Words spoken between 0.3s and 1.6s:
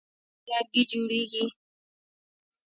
له لرګي جوړېږي.